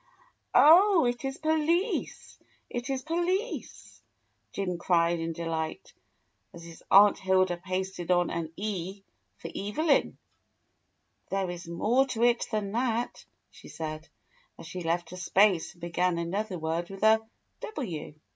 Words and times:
"Oh, 0.55 1.05
it 1.05 1.23
is 1.23 1.37
'Police,' 1.37 2.39
it 2.71 2.89
is 2.89 3.03
'Police'!" 3.03 4.01
Jim 4.51 4.79
cried 4.79 5.19
in 5.19 5.31
de 5.31 5.45
light, 5.47 5.93
as 6.55 6.63
his 6.63 6.81
Aunt 6.89 7.19
Hilda 7.19 7.57
pasted 7.63 8.09
on 8.09 8.31
an 8.31 8.51
E 8.55 9.03
for 9.37 9.51
Evelyn. 9.55 10.17
"There 11.29 11.51
is 11.51 11.67
more 11.67 12.07
to 12.07 12.23
it 12.23 12.47
than 12.51 12.71
that," 12.71 13.23
she 13.51 13.67
said, 13.67 14.07
as 14.57 14.65
she 14.65 14.81
left 14.81 15.11
a 15.11 15.17
space 15.17 15.75
and 15.75 15.81
began 15.81 16.17
another 16.17 16.57
word 16.57 16.89
with 16.89 17.03
a 17.03 17.19
W. 17.59 18.15